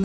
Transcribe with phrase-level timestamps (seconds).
[0.00, 0.04] こ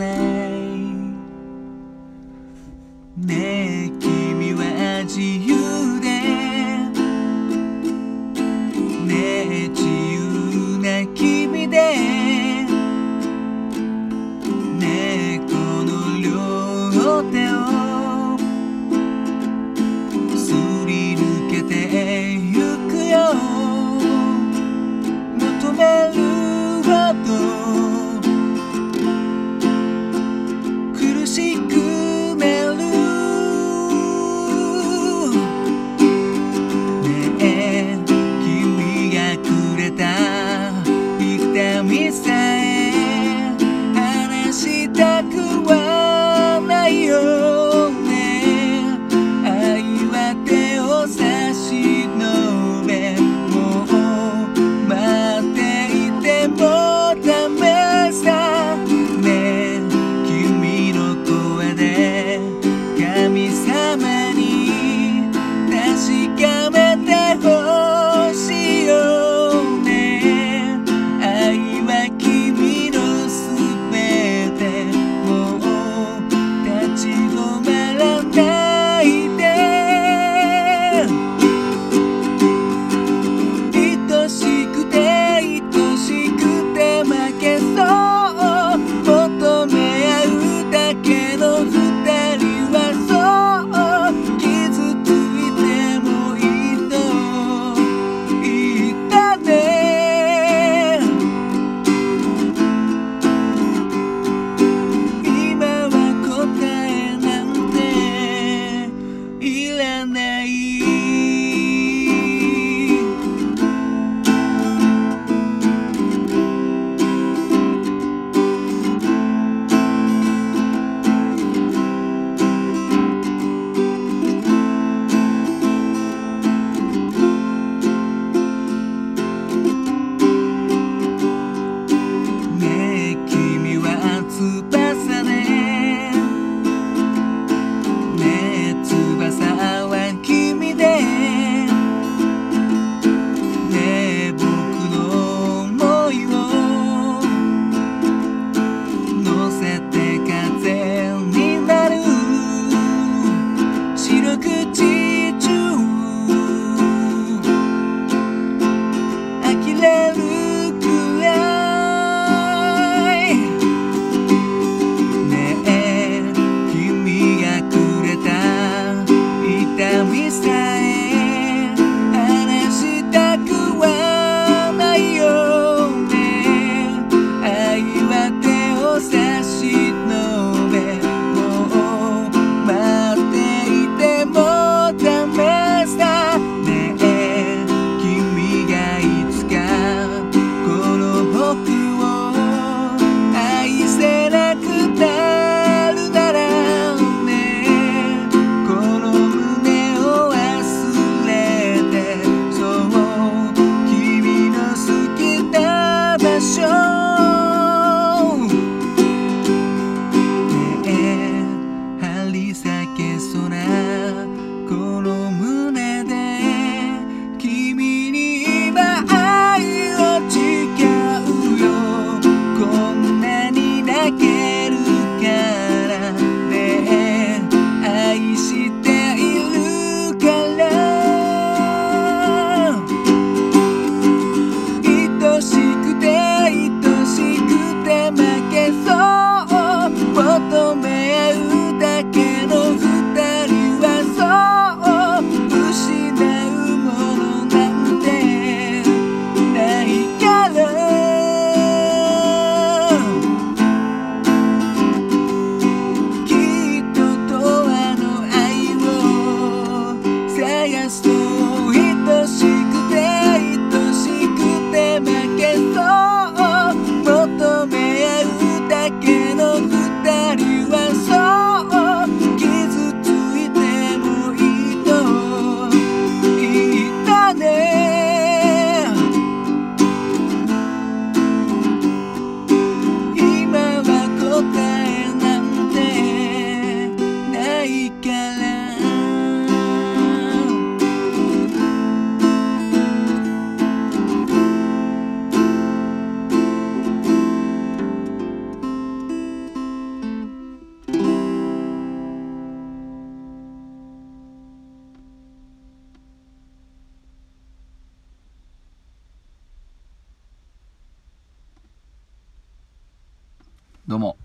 [313.86, 314.16] どうも。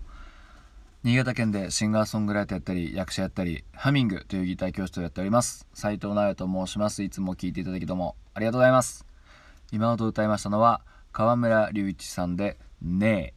[1.02, 5.66] 新潟県でシンガーソングライターやったり役者やったりハミングというギター教室をやっております。
[5.74, 7.02] 斉藤直也と申します。
[7.02, 9.04] いつも聴いていただきどうもありがとうございます。
[9.70, 10.80] 今ほど歌いましたのは
[11.12, 13.34] 川村隆一さんで「ね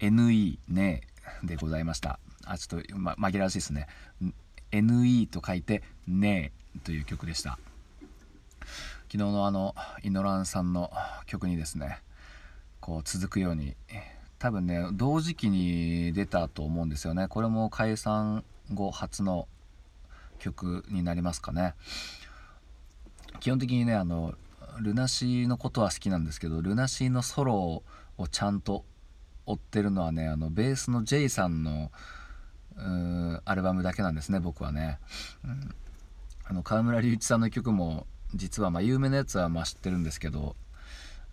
[0.00, 1.02] え」NE ね
[1.42, 1.46] え。
[1.46, 2.18] でございました。
[2.46, 3.88] あちょっと、ま、紛らわしいですね。
[4.72, 7.58] NE と書いて「ねえ」という曲でした。
[8.60, 8.72] 昨
[9.10, 10.90] 日のあのイノランさんの
[11.26, 12.00] 曲にですね
[12.80, 13.76] こう続くように
[14.38, 17.26] 多分ね同時期に出たと思うんですよね。
[17.28, 19.48] これも解散後初の
[20.38, 21.74] 曲になりますかね。
[23.40, 24.34] 基本的にねあの
[24.80, 27.82] ルナシーのことは好きなんですけどルナシーのソロ
[28.16, 28.84] をちゃんと
[29.46, 31.90] 追ってるのはねあのベースの J さんの
[33.44, 34.98] アルバムだけなんですね僕はね、
[35.44, 35.74] うん、
[36.44, 40.54] あの川村隆一さんの曲も実はま有名なやつはまあ知ってるんですけど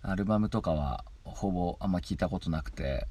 [0.08, 3.08] アルバムとかはほぼあんま聞いたことなくて、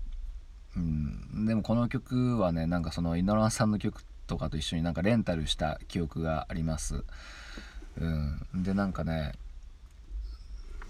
[0.77, 7.03] うん、でもこの曲はねなんかそのイノランさんの曲とかと一緒になんかレンタルした記憶があります、
[7.99, 9.33] うん、でなんかね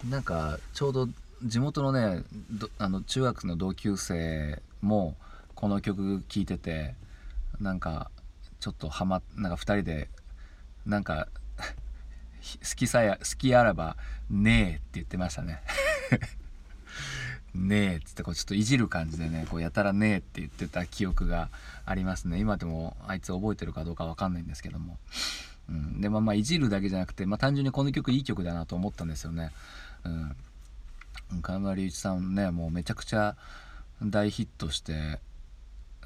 [0.08, 1.10] なんかちょうど
[1.44, 2.24] 地元のね
[2.78, 5.16] あの中学の同級生も
[5.56, 6.94] この曲聴いてて
[7.60, 8.12] なんか
[8.60, 10.10] ちょっとハマなんか2人で
[10.86, 13.98] なんか 好きさや好きあらば
[14.30, 15.62] ねえって言ってましたね。
[17.56, 21.50] ねえっつってこうちょっといじる感じでねこうやたらねえって言ってた記憶が
[21.86, 22.40] ありますね。
[22.40, 24.98] 今でもあいつ覚えてるかどうかわかんないんですけども、
[25.70, 29.52] うん、でまあまあいじるだけじゃなくて、まあ、単純にこの曲いい曲だなと思ったんですよね。
[30.04, 30.36] うん。
[31.42, 33.36] 川村隆一さんねもうめちゃくちゃ
[34.04, 35.20] 大ヒットして、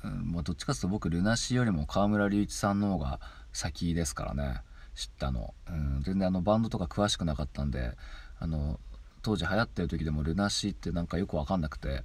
[0.03, 3.19] うん、もうどっちかっていうと僕ルナシーよりも川村隆一さんの方が
[3.51, 4.61] 先ですからね。
[4.95, 7.95] 知ったの、うん、全然あのバンドとか詳しくなかったんで
[8.37, 8.81] あの
[9.21, 12.04] 当時流行ってる時でもルナシーってなんかよく分かんなくて。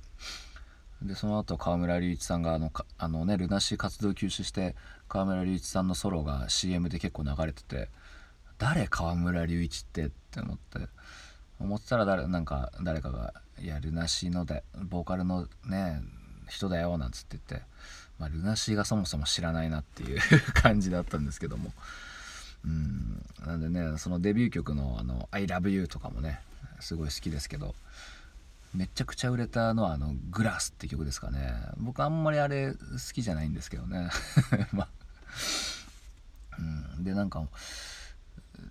[1.03, 4.75] でその後川村隆一さんがあのあのねルナシー活動休止して
[5.07, 7.91] 川村隆一さんのソロが CM で結構流れてて
[8.57, 10.89] 誰川村隆一ってって思って。
[11.61, 16.03] 思ってたら誰なんか誰かが「いやルナシーのでボーカルのね
[16.49, 17.67] 人だよ」なんつって言って、
[18.19, 20.21] まあ、ルナシーがそもそも知らないなっていう
[20.55, 21.73] 感じだったんですけども。
[22.65, 23.23] うん。
[23.45, 26.41] なんでねそのデビュー曲の「あの I love you」とかもね
[26.85, 27.75] すごい好きですけど
[28.75, 31.55] めちゃくちゃ売れたのはあの「グラス」って曲ですかね。
[31.79, 32.79] 僕あんまりあれ好
[33.13, 34.11] きじゃないんですけどね。
[34.73, 34.89] まあ、
[36.59, 37.47] うん、でなんか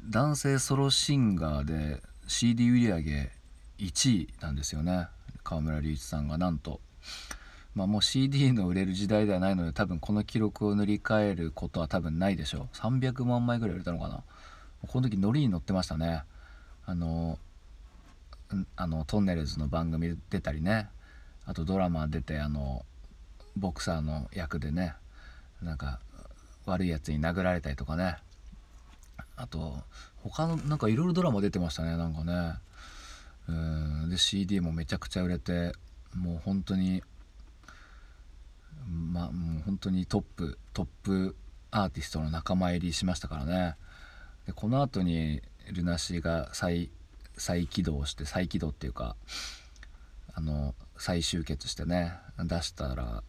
[0.10, 3.31] 男性ソロシンガーで CD 売り上げ
[3.77, 5.07] 1位なんですよね。
[5.44, 6.81] 川村隆一さんがなんと。
[7.76, 12.76] まあ、もう CD の売れる時代ではないので多分この記録を塗り替えることは多分ないでしょう。
[12.76, 14.23] 300万枚ぐらい売れたのかな。
[14.87, 16.23] この時ノリに乗ってましたね。
[16.85, 17.40] あの
[18.76, 20.90] あのトンネルズの番組出たりね。
[21.45, 22.86] あとドラマ出てあの
[23.56, 24.95] ボクサーの役でね。
[25.62, 26.00] なんか
[26.66, 28.18] 悪いやつに殴られたりとかね。
[29.36, 29.78] あと
[30.24, 31.98] 他のなんかいろいろドラマ出てましたね。
[31.98, 32.54] なんかね。
[33.48, 34.10] うん。
[34.10, 35.74] で CD もめちゃくちゃ売れて
[36.16, 37.04] もう本当に
[38.88, 41.36] まあもう本当にトップトップ
[41.72, 43.76] アーティストの仲間入りしましたからね。
[44.45, 45.42] でこの後に
[45.72, 46.90] ルナシーが再
[47.37, 49.16] 再起動して再起動っていうか
[50.33, 53.23] あの再集結してね出したら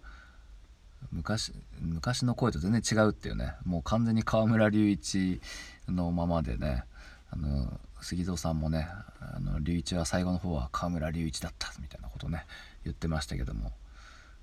[1.12, 5.40] 昔昔の声と全然違うっていうねもう完全に河村隆一
[5.88, 6.84] のままでね
[7.30, 8.88] あの杉蔵さんもね
[9.20, 12.44] あの隆一は最後の方は河村隆一だったみたいなことね
[12.84, 13.72] 言ってましたけども、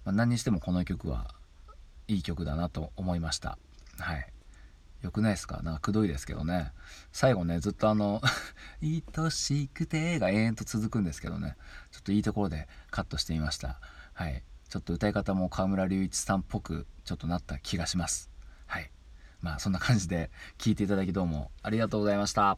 [0.04, 1.34] まあ、何にしてもこの曲は
[2.08, 3.58] いい曲だなと思いました。
[4.00, 4.28] はい。
[5.02, 5.62] よくないですか？
[5.64, 6.72] なんかくどいですけどね。
[7.12, 8.22] 最後ねずっとあの
[8.82, 11.56] 「愛しくて」が延々と続くんですけどね。
[11.92, 13.80] ちょっといいところでカットしてみました。
[14.14, 14.44] はい。
[14.70, 18.30] ちょっと歌い方も河村隆一さんっぽくちょっとなった気がします。
[18.68, 18.92] はい。
[19.42, 22.58] まあそんな感じで聴いていただきどうもありがとうございました。